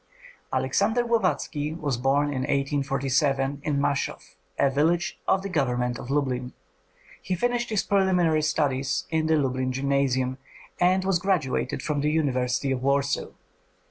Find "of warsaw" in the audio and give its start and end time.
12.71-13.27